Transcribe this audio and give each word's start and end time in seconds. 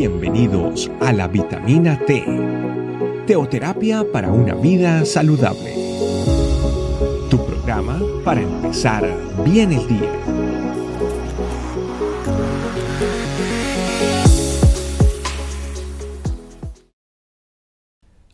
Bienvenidos 0.00 0.90
a 1.02 1.12
la 1.12 1.28
vitamina 1.28 1.98
T, 2.06 2.24
teoterapia 3.26 4.02
para 4.10 4.32
una 4.32 4.54
vida 4.54 5.04
saludable. 5.04 5.74
Tu 7.28 7.36
programa 7.44 8.00
para 8.24 8.40
empezar 8.40 9.06
bien 9.44 9.72
el 9.72 9.86
día. 9.86 10.10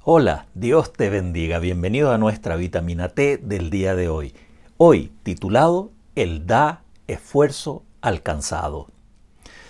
Hola, 0.05 0.47
Dios 0.55 0.93
te 0.93 1.11
bendiga. 1.11 1.59
Bienvenido 1.59 2.13
a 2.13 2.19
nuestra 2.19 2.55
vitamina 2.55 3.09
T 3.09 3.39
del 3.39 3.71
día 3.71 3.97
de 3.97 4.09
hoy. 4.09 4.35
Hoy 4.77 5.11
titulado 5.25 5.91
El 6.15 6.47
da 6.47 6.85
esfuerzo 7.09 7.83
alcanzado. 8.03 8.87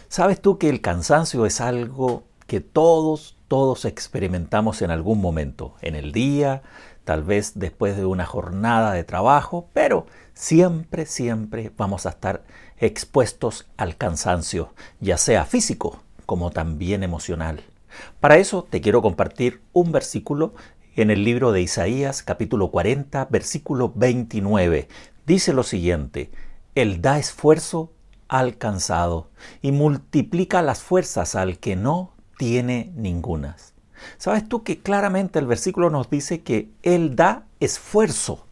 ¿Sabes 0.09 0.41
tú 0.41 0.57
que 0.59 0.69
el 0.69 0.81
cansancio 0.81 1.47
es 1.47 1.61
algo 1.61 2.25
que 2.47 2.61
todos, 2.61 3.37
todos 3.49 3.85
experimentamos 3.85 4.81
en 4.83 4.93
algún 4.93 5.21
momento, 5.21 5.75
en 5.83 5.97
el 5.97 6.13
día, 6.13 6.63
tal 7.05 7.25
vez 7.25 7.53
después 7.57 7.97
de 7.97 8.07
una 8.07 8.25
jornada 8.25 8.93
de 8.93 9.03
trabajo, 9.03 9.69
pero 9.73 10.07
siempre, 10.33 11.07
siempre 11.07 11.73
vamos 11.77 12.07
a 12.07 12.11
estar 12.11 12.45
expuestos 12.79 13.67
al 13.77 13.97
cansancio, 13.97 14.73
ya 15.01 15.19
sea 15.19 15.45
físico 15.45 16.03
como 16.25 16.51
también 16.51 17.03
emocional. 17.03 17.63
Para 18.21 18.37
eso 18.37 18.63
te 18.69 18.81
quiero 18.81 19.03
compartir 19.03 19.61
un 19.73 19.91
versículo 19.91 20.55
en 20.95 21.11
el 21.11 21.25
libro 21.25 21.51
de 21.51 21.63
Isaías 21.63 22.23
capítulo 22.23 22.71
40, 22.71 23.27
versículo 23.27 23.93
29. 23.95 24.89
Dice 25.27 25.53
lo 25.53 25.65
siguiente, 25.65 26.31
Él 26.77 27.03
da 27.03 27.19
esfuerzo 27.19 27.93
alcanzado 28.29 29.31
y 29.63 29.73
multiplica 29.73 30.63
las 30.63 30.83
fuerzas 30.83 31.35
al 31.35 31.59
que 31.59 31.77
no 31.77 32.13
tiene 32.39 32.93
ningunas. 32.97 33.75
¿Sabes 34.19 34.49
tú 34.49 34.63
que 34.63 34.81
claramente 34.81 35.39
el 35.39 35.47
versículo 35.47 35.91
nos 35.91 36.11
dice 36.11 36.43
que 36.43 36.71
Él 36.83 37.17
da 37.17 37.47
esfuerzo 37.61 38.47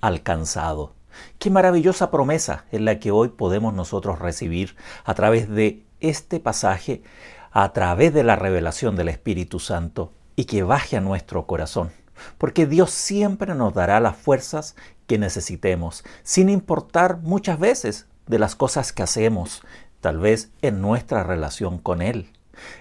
alcanzado? 0.00 0.94
Qué 1.38 1.50
maravillosa 1.50 2.10
promesa 2.10 2.64
es 2.70 2.80
la 2.80 2.98
que 2.98 3.10
hoy 3.10 3.28
podemos 3.28 3.74
nosotros 3.74 4.18
recibir 4.18 4.76
a 5.04 5.14
través 5.14 5.48
de 5.48 5.84
este 6.00 6.40
pasaje, 6.40 7.02
a 7.50 7.72
través 7.72 8.14
de 8.14 8.22
la 8.22 8.36
revelación 8.36 8.96
del 8.96 9.08
Espíritu 9.08 9.58
Santo 9.58 10.12
y 10.36 10.44
que 10.44 10.62
baje 10.62 10.96
a 10.96 11.00
nuestro 11.00 11.46
corazón. 11.46 11.90
Porque 12.38 12.66
Dios 12.66 12.90
siempre 12.90 13.54
nos 13.54 13.74
dará 13.74 13.98
las 14.00 14.16
fuerzas 14.16 14.76
que 15.06 15.18
necesitemos, 15.18 16.04
sin 16.22 16.48
importar 16.48 17.18
muchas 17.18 17.58
veces 17.58 18.06
de 18.30 18.38
las 18.38 18.54
cosas 18.54 18.92
que 18.92 19.02
hacemos, 19.02 19.62
tal 20.00 20.18
vez 20.18 20.50
en 20.62 20.80
nuestra 20.80 21.24
relación 21.24 21.78
con 21.78 22.00
Él. 22.00 22.30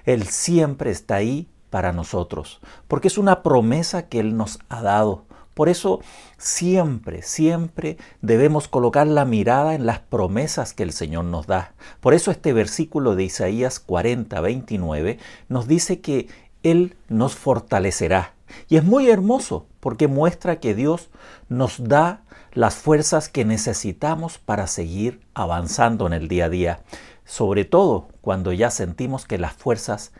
Él 0.05 0.27
siempre 0.27 0.91
está 0.91 1.15
ahí 1.15 1.49
para 1.69 1.91
nosotros, 1.91 2.59
porque 2.87 3.07
es 3.07 3.17
una 3.17 3.43
promesa 3.43 4.07
que 4.07 4.19
Él 4.19 4.37
nos 4.37 4.59
ha 4.69 4.81
dado. 4.81 5.25
Por 5.53 5.67
eso 5.67 5.99
siempre, 6.37 7.21
siempre 7.21 7.97
debemos 8.21 8.67
colocar 8.67 9.07
la 9.07 9.25
mirada 9.25 9.75
en 9.75 9.85
las 9.85 9.99
promesas 9.99 10.73
que 10.73 10.83
el 10.83 10.93
Señor 10.93 11.25
nos 11.25 11.47
da. 11.47 11.73
Por 11.99 12.13
eso 12.13 12.31
este 12.31 12.53
versículo 12.53 13.15
de 13.15 13.23
Isaías 13.23 13.79
40, 13.79 14.39
29 14.39 15.19
nos 15.49 15.67
dice 15.67 15.99
que 15.99 16.27
Él 16.63 16.95
nos 17.09 17.35
fortalecerá. 17.35 18.35
Y 18.69 18.77
es 18.77 18.83
muy 18.83 19.09
hermoso 19.09 19.65
porque 19.79 20.07
muestra 20.07 20.59
que 20.59 20.75
Dios 20.75 21.09
nos 21.49 21.83
da 21.83 22.23
las 22.53 22.75
fuerzas 22.75 23.29
que 23.29 23.45
necesitamos 23.45 24.37
para 24.37 24.67
seguir 24.67 25.21
avanzando 25.33 26.07
en 26.07 26.13
el 26.13 26.27
día 26.27 26.45
a 26.45 26.49
día, 26.49 26.83
sobre 27.25 27.65
todo 27.65 28.07
cuando 28.21 28.53
ya 28.53 28.71
sentimos 28.71 29.25
que 29.25 29.37
las 29.37 29.53
fuerzas 29.53 30.11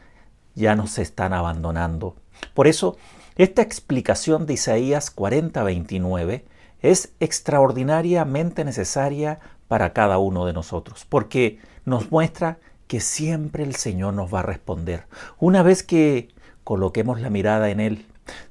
ya 0.56 0.76
nos 0.76 0.98
están 1.00 1.34
abandonando. 1.34 2.16
Por 2.54 2.68
eso, 2.68 2.98
esta 3.36 3.62
explicación 3.62 4.46
de 4.46 4.54
Isaías 4.54 5.10
40:29 5.16 6.46
es 6.82 7.14
extraordinariamente 7.20 8.64
necesaria 8.64 9.40
para 9.68 9.94
cada 9.94 10.18
uno 10.18 10.46
de 10.46 10.54
nosotros, 10.54 11.06
porque 11.08 11.60
nos 11.86 12.12
muestra 12.12 12.60
que 12.88 13.00
siempre 13.00 13.64
el 13.64 13.76
Señor 13.76 14.14
nos 14.14 14.34
va 14.34 14.40
a 14.40 14.44
responder. 14.44 15.06
Una 15.40 15.62
vez 15.62 15.84
que 15.84 16.30
coloquemos 16.64 17.22
la 17.22 17.30
mirada 17.30 17.70
en 17.70 17.80
Él, 17.80 18.06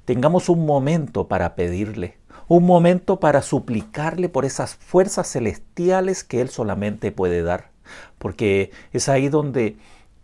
tengamos 0.05 0.49
un 0.49 0.67
momento 0.67 1.29
para 1.29 1.55
pedirle, 1.55 2.18
un 2.49 2.65
momento 2.65 3.21
para 3.21 3.43
suplicarle 3.43 4.29
por 4.29 4.45
esas 4.45 4.75
fuerzas 4.75 5.31
celestiales 5.31 6.25
que 6.25 6.41
Él 6.41 6.49
solamente 6.49 7.13
puede 7.13 7.43
dar, 7.43 7.71
porque 8.19 8.73
es 8.93 9.09
ahí 9.09 9.29
donde 9.29 9.77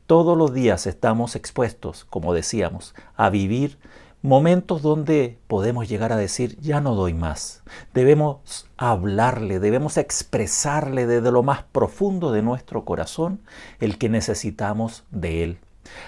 todos 0.07 0.37
los 0.37 0.53
días 0.53 0.87
estamos 0.87 1.37
expuestos, 1.37 2.05
como 2.05 2.35
decíamos, 2.35 2.95
a 3.17 3.31
vivir 3.31 3.79
momentos 4.25 4.81
donde 4.81 5.39
podemos 5.49 5.87
llegar 5.87 6.11
a 6.11 6.17
decir, 6.17 6.59
ya 6.59 6.81
no 6.81 6.95
doy 6.95 7.13
más. 7.13 7.63
Debemos 7.93 8.67
hablarle, 8.79 9.61
debemos 9.61 9.99
expresarle 9.99 11.07
desde 11.07 11.31
lo 11.31 11.43
más 11.43 11.65
profundo 11.65 12.33
de 12.33 12.41
nuestro 12.41 12.87
corazón 12.87 13.43
el 13.81 13.99
que 13.99 14.09
necesitamos 14.09 15.05
de 15.11 15.45
Él. 15.45 15.59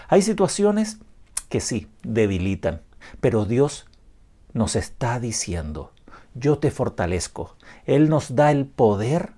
Hay 0.08 0.22
situaciones 0.22 0.98
que 1.50 1.60
sí, 1.60 1.88
debilitan, 2.02 2.80
pero 3.20 3.44
Dios 3.44 3.86
nos 4.54 4.76
está 4.76 5.20
diciendo, 5.20 5.92
yo 6.38 6.58
te 6.58 6.70
fortalezco. 6.70 7.56
Él 7.84 8.08
nos 8.08 8.34
da 8.34 8.50
el 8.50 8.66
poder 8.66 9.30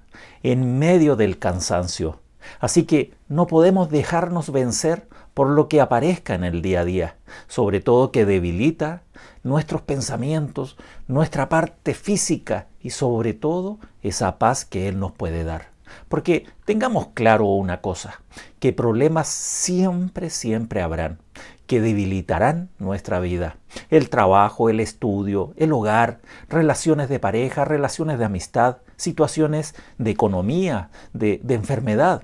en 0.42 0.78
medio 0.78 1.16
del 1.16 1.38
cansancio. 1.38 2.20
Así 2.60 2.84
que 2.84 3.14
no 3.28 3.46
podemos 3.46 3.90
dejarnos 3.90 4.50
vencer 4.50 5.08
por 5.34 5.50
lo 5.50 5.68
que 5.68 5.80
aparezca 5.80 6.34
en 6.34 6.44
el 6.44 6.62
día 6.62 6.80
a 6.80 6.84
día, 6.84 7.16
sobre 7.46 7.80
todo 7.80 8.10
que 8.10 8.24
debilita 8.24 9.02
nuestros 9.42 9.82
pensamientos, 9.82 10.76
nuestra 11.06 11.48
parte 11.48 11.94
física 11.94 12.66
y 12.80 12.90
sobre 12.90 13.34
todo 13.34 13.78
esa 14.02 14.38
paz 14.38 14.64
que 14.64 14.88
Él 14.88 14.98
nos 14.98 15.12
puede 15.12 15.44
dar. 15.44 15.68
Porque 16.08 16.46
tengamos 16.64 17.08
claro 17.14 17.46
una 17.46 17.80
cosa, 17.80 18.20
que 18.58 18.72
problemas 18.72 19.28
siempre, 19.28 20.30
siempre 20.30 20.82
habrán 20.82 21.18
que 21.68 21.82
debilitarán 21.82 22.70
nuestra 22.78 23.20
vida. 23.20 23.58
El 23.90 24.08
trabajo, 24.08 24.70
el 24.70 24.80
estudio, 24.80 25.52
el 25.56 25.70
hogar, 25.72 26.20
relaciones 26.48 27.10
de 27.10 27.20
pareja, 27.20 27.66
relaciones 27.66 28.18
de 28.18 28.24
amistad, 28.24 28.78
situaciones 28.96 29.74
de 29.98 30.10
economía, 30.10 30.88
de, 31.12 31.42
enfermedad. 31.50 32.22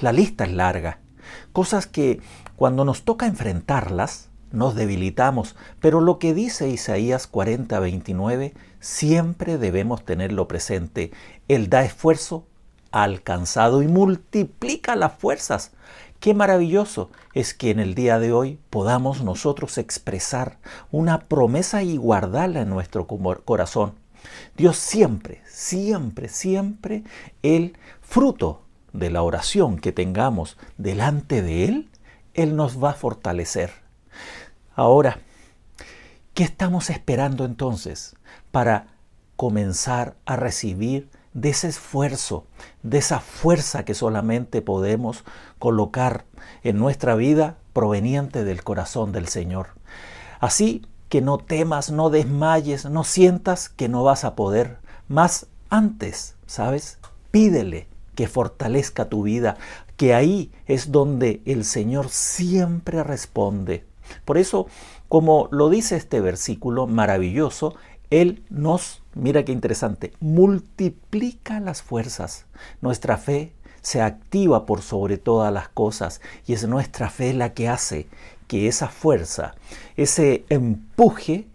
La 0.00 0.12
lista 0.12 0.44
es 0.44 0.52
larga. 0.52 0.98
Cosas 1.52 1.86
que 1.86 2.20
cuando 2.54 2.84
nos 2.84 3.02
toca 3.04 3.26
enfrentarlas, 3.26 4.28
nos 4.52 4.74
debilitamos, 4.74 5.56
pero 5.80 6.02
lo 6.02 6.18
que 6.18 6.34
dice 6.34 6.68
Isaías 6.68 7.26
40, 7.28 7.80
29, 7.80 8.52
siempre 8.78 9.56
debemos 9.56 10.04
tenerlo 10.04 10.48
presente. 10.48 11.12
Él 11.48 11.70
da 11.70 11.82
esfuerzo 11.82 12.46
alcanzado 12.90 13.82
y 13.82 13.88
multiplica 13.88 14.96
las 14.96 15.14
fuerzas 15.14 15.72
Qué 16.20 16.34
maravilloso 16.34 17.10
es 17.32 17.54
que 17.54 17.70
en 17.70 17.80
el 17.80 17.94
día 17.94 18.18
de 18.18 18.34
hoy 18.34 18.60
podamos 18.68 19.22
nosotros 19.22 19.78
expresar 19.78 20.58
una 20.90 21.20
promesa 21.20 21.82
y 21.82 21.96
guardarla 21.96 22.60
en 22.60 22.68
nuestro 22.68 23.06
corazón. 23.06 23.94
Dios 24.54 24.76
siempre, 24.76 25.40
siempre, 25.46 26.28
siempre, 26.28 27.04
el 27.42 27.78
fruto 28.02 28.66
de 28.92 29.08
la 29.08 29.22
oración 29.22 29.78
que 29.78 29.92
tengamos 29.92 30.58
delante 30.76 31.40
de 31.40 31.64
Él, 31.64 31.90
Él 32.34 32.54
nos 32.54 32.84
va 32.84 32.90
a 32.90 32.94
fortalecer. 32.94 33.70
Ahora, 34.74 35.20
¿qué 36.34 36.44
estamos 36.44 36.90
esperando 36.90 37.46
entonces 37.46 38.14
para 38.50 38.88
comenzar 39.36 40.16
a 40.26 40.36
recibir 40.36 41.08
de 41.32 41.50
ese 41.50 41.68
esfuerzo, 41.68 42.44
de 42.82 42.98
esa 42.98 43.20
fuerza 43.20 43.84
que 43.84 43.94
solamente 43.94 44.62
podemos 44.62 45.24
colocar 45.58 46.24
en 46.62 46.78
nuestra 46.78 47.14
vida 47.14 47.56
proveniente 47.72 48.44
del 48.44 48.64
corazón 48.64 49.12
del 49.12 49.28
Señor. 49.28 49.68
Así 50.40 50.86
que 51.08 51.20
no 51.20 51.38
temas, 51.38 51.90
no 51.90 52.10
desmayes, 52.10 52.84
no 52.86 53.04
sientas 53.04 53.68
que 53.68 53.88
no 53.88 54.02
vas 54.04 54.24
a 54.24 54.34
poder. 54.34 54.78
Más 55.08 55.46
antes, 55.68 56.36
¿sabes? 56.46 56.98
Pídele 57.30 57.88
que 58.14 58.28
fortalezca 58.28 59.08
tu 59.08 59.22
vida, 59.22 59.56
que 59.96 60.14
ahí 60.14 60.50
es 60.66 60.92
donde 60.92 61.42
el 61.44 61.64
Señor 61.64 62.08
siempre 62.08 63.02
responde. 63.02 63.84
Por 64.24 64.38
eso, 64.38 64.66
como 65.08 65.48
lo 65.50 65.68
dice 65.68 65.96
este 65.96 66.20
versículo 66.20 66.86
maravilloso, 66.86 67.74
Él 68.10 68.44
nos 68.50 68.99
mira 69.14 69.44
qué 69.44 69.52
interesante, 69.52 70.12
multiplica 70.20 71.60
las 71.60 71.82
fuerzas. 71.82 72.46
Nuestra 72.80 73.16
fe 73.16 73.52
se 73.82 74.02
activa 74.02 74.66
por 74.66 74.82
sobre 74.82 75.18
todas 75.18 75.52
las 75.52 75.68
cosas 75.68 76.20
y 76.46 76.52
es 76.52 76.66
nuestra 76.66 77.10
fe 77.10 77.32
la 77.32 77.54
que 77.54 77.68
hace 77.68 78.06
que 78.46 78.66
esa 78.68 78.88
fuerza, 78.88 79.54
ese 79.96 80.44
empuje, 80.48 81.46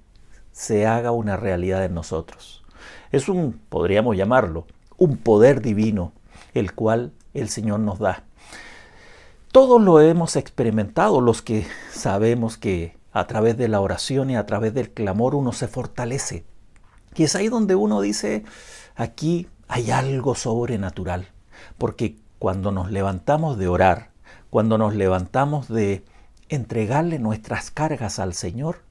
se 0.51 0.87
haga 0.87 1.11
una 1.11 1.35
realidad 1.35 1.83
en 1.83 1.93
nosotros. 1.93 2.63
Es 3.11 3.27
un, 3.27 3.59
podríamos 3.67 4.15
llamarlo, 4.15 4.65
un 4.97 5.17
poder 5.17 5.61
divino, 5.61 6.13
el 6.53 6.73
cual 6.73 7.11
el 7.33 7.49
Señor 7.49 7.81
nos 7.81 7.99
da. 7.99 8.23
todos 9.51 9.81
lo 9.81 9.99
hemos 9.99 10.37
experimentado, 10.37 11.19
los 11.19 11.41
que 11.41 11.67
sabemos 11.91 12.57
que 12.57 12.95
a 13.11 13.27
través 13.27 13.57
de 13.57 13.67
la 13.67 13.81
oración 13.81 14.29
y 14.29 14.37
a 14.37 14.45
través 14.45 14.73
del 14.73 14.91
clamor 14.91 15.35
uno 15.35 15.51
se 15.51 15.67
fortalece. 15.67 16.45
Y 17.15 17.23
es 17.23 17.35
ahí 17.35 17.47
donde 17.47 17.75
uno 17.75 18.01
dice, 18.01 18.43
aquí 18.95 19.47
hay 19.67 19.91
algo 19.91 20.35
sobrenatural, 20.35 21.27
porque 21.77 22.17
cuando 22.39 22.71
nos 22.71 22.91
levantamos 22.91 23.57
de 23.57 23.67
orar, 23.67 24.09
cuando 24.49 24.77
nos 24.77 24.95
levantamos 24.95 25.67
de 25.67 26.03
entregarle 26.49 27.19
nuestras 27.19 27.71
cargas 27.71 28.19
al 28.19 28.33
Señor, 28.33 28.81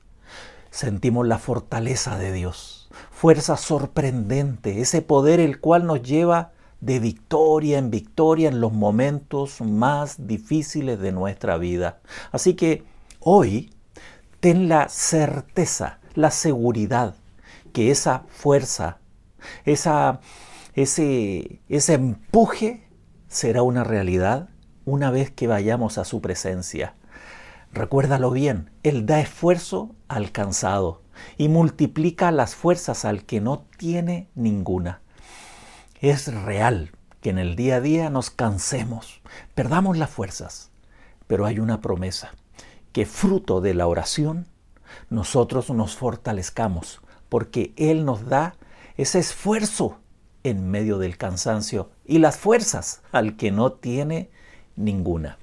sentimos 0.71 1.27
la 1.27 1.39
fortaleza 1.39 2.19
de 2.19 2.33
Dios, 2.33 2.89
fuerza 3.11 3.57
sorprendente, 3.57 4.81
ese 4.81 5.03
poder 5.03 5.39
el 5.39 5.61
cual 5.61 5.87
nos 5.87 6.03
lleva 6.03 6.53
de 6.81 6.99
victoria 6.99 7.79
en 7.79 7.91
victoria 7.91 8.49
en 8.49 8.61
los 8.61 8.73
momentos 8.73 9.61
más 9.61 10.27
difíciles 10.27 10.99
de 10.99 11.13
nuestra 11.13 11.57
vida. 11.57 12.01
Así 12.33 12.55
que 12.55 12.85
hoy 13.21 13.71
ten 14.41 14.69
la 14.69 14.89
certeza, 14.89 15.99
la 16.15 16.31
seguridad 16.31 17.15
que 17.75 17.91
esa 17.91 18.25
fuerza, 18.29 19.01
esa, 19.65 20.21
ese, 20.75 21.61
ese 21.69 21.95
empuje 21.95 22.89
será 23.27 23.63
una 23.63 23.83
realidad 23.83 24.49
una 24.85 25.11
vez 25.11 25.33
que 25.33 25.49
vayamos 25.49 25.99
a 25.99 26.05
su 26.05 26.23
presencia. 26.23 26.95
Recuérdalo 27.73 28.31
bien, 28.31 28.71
Él 28.85 29.07
da 29.07 29.19
esfuerzo 29.19 29.97
al 30.07 30.31
cansado 30.31 31.03
y 31.37 31.49
multiplica 31.49 32.31
las 32.31 32.55
fuerzas 32.55 33.05
al 33.05 33.25
que 33.25 33.41
no 33.41 33.67
tiene 33.77 34.31
ninguna. 34.37 35.03
Es 36.01 36.33
real 36.33 36.93
que 37.21 37.31
en 37.31 37.39
el 37.39 37.57
día 37.57 37.77
a 37.77 37.81
día 37.81 38.09
nos 38.09 38.31
cansemos, 38.31 39.21
perdamos 39.57 39.99
las 39.99 40.11
fuerzas, 40.11 40.71
pero 41.27 41.45
hay 41.45 41.59
una 41.59 41.81
promesa, 41.81 42.35
que 42.93 43.05
fruto 43.05 43.61
de 43.61 43.75
la 43.75 43.89
oración 43.89 44.47
nosotros 45.11 45.71
nos 45.71 45.97
fortalezcamos, 45.97 47.01
porque 47.35 47.73
Él 47.77 48.05
nos 48.05 48.27
da 48.27 48.55
ese 48.97 49.19
esfuerzo 49.19 49.99
en 50.45 50.71
medio 50.71 50.99
del 50.99 51.17
cansancio 51.17 51.91
y 52.07 52.19
las 52.19 52.37
fuerzas 52.37 53.03
al 53.11 53.37
que 53.37 53.51
no 53.51 53.73
tiene 53.73 54.31
ninguna. 54.77 55.39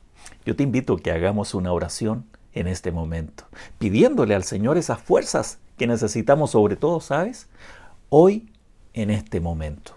Yo 0.45 0.55
te 0.55 0.63
invito 0.63 0.93
a 0.93 0.99
que 1.01 1.11
hagamos 1.11 1.53
una 1.53 1.73
oración 1.73 2.23
en 2.53 2.67
este 2.67 2.93
momento, 2.93 3.43
pidiéndole 3.77 4.35
al 4.35 4.45
Señor 4.45 4.77
esas 4.77 5.01
fuerzas 5.01 5.57
que 5.77 5.85
necesitamos 5.85 6.51
sobre 6.51 6.77
todo, 6.77 7.01
¿sabes? 7.01 7.49
Hoy, 8.07 8.49
en 8.93 9.09
este 9.09 9.41
momento. 9.41 9.93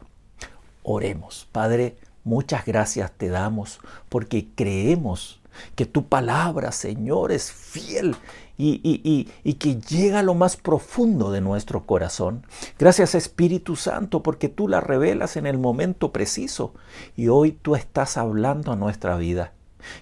Oremos. 0.82 1.46
Padre, 1.52 1.96
muchas 2.24 2.66
gracias 2.66 3.12
te 3.12 3.28
damos 3.28 3.78
porque 4.08 4.48
creemos 4.56 5.40
que 5.74 5.86
tu 5.86 6.08
palabra, 6.08 6.72
Señor, 6.72 7.32
es 7.32 7.52
fiel 7.52 8.16
y, 8.56 8.80
y, 8.84 9.28
y, 9.42 9.54
que 9.54 9.76
llega 9.76 10.20
a 10.20 10.22
lo 10.22 10.34
más 10.34 10.56
profundo 10.56 11.32
de 11.32 11.40
nuestro 11.40 11.86
corazón. 11.86 12.46
Gracias 12.78 13.14
Espíritu 13.14 13.74
Santo 13.74 14.22
porque 14.22 14.48
tú 14.48 14.68
la 14.68 14.80
revelas 14.80 15.36
en 15.36 15.46
el 15.46 15.58
momento 15.58 16.12
preciso 16.12 16.72
y 17.16 17.28
hoy 17.28 17.52
tú 17.52 17.74
estás 17.74 18.16
hablando 18.16 18.72
a 18.72 18.76
nuestra 18.76 19.16
vida. 19.16 19.52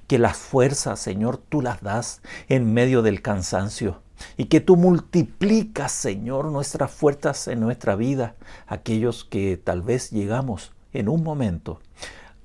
Que 0.06 0.18
las 0.18 0.36
fuerzas, 0.36 1.00
Señor, 1.00 1.38
tú 1.38 1.60
las 1.60 1.80
das 1.80 2.20
en 2.48 2.72
medio 2.72 3.02
del 3.02 3.20
cansancio 3.20 4.02
y 4.36 4.44
que 4.44 4.60
tú 4.60 4.76
multiplicas, 4.76 5.92
Señor, 5.92 6.46
nuestras 6.46 6.90
fuerzas 6.90 7.48
en 7.48 7.60
nuestra 7.60 7.96
vida, 7.96 8.36
aquellos 8.66 9.24
que 9.24 9.56
tal 9.56 9.82
vez 9.82 10.10
llegamos 10.10 10.72
en 10.92 11.08
un 11.08 11.22
momento 11.22 11.80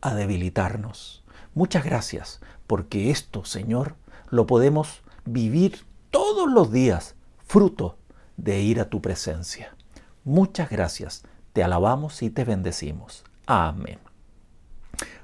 a 0.02 0.16
debilitarnos. 0.16 1.24
Muchas 1.58 1.84
gracias 1.84 2.40
porque 2.68 3.10
esto, 3.10 3.44
Señor, 3.44 3.96
lo 4.30 4.46
podemos 4.46 5.02
vivir 5.26 5.88
todos 6.12 6.48
los 6.48 6.72
días, 6.72 7.16
fruto 7.48 7.98
de 8.36 8.62
ir 8.62 8.80
a 8.80 8.92
tu 8.92 9.02
presencia. 9.02 9.76
Muchas 10.24 10.70
gracias, 10.70 11.24
te 11.54 11.64
alabamos 11.64 12.22
y 12.22 12.30
te 12.30 12.44
bendecimos. 12.44 13.24
Amén. 13.48 13.98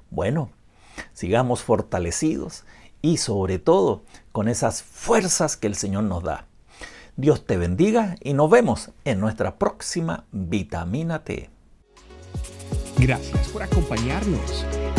Bueno, 0.09 0.49
sigamos 1.13 1.61
fortalecidos 1.61 2.63
y 3.03 3.17
sobre 3.17 3.59
todo 3.59 4.01
con 4.31 4.47
esas 4.47 4.81
fuerzas 4.81 5.55
que 5.55 5.67
el 5.67 5.75
Señor 5.75 6.05
nos 6.05 6.23
da. 6.23 6.47
Dios 7.15 7.45
te 7.45 7.57
bendiga 7.57 8.15
y 8.21 8.33
nos 8.33 8.49
vemos 8.49 8.89
en 9.05 9.19
nuestra 9.19 9.59
próxima 9.59 10.25
vitamina 10.31 11.23
T. 11.23 11.51
Gracias 12.97 13.49
por 13.49 13.61
acompañarnos. 13.61 14.65